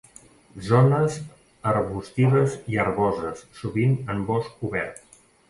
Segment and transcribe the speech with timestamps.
[0.69, 1.17] Zones
[1.71, 5.23] arbustives i herboses, sovint en bosc obert.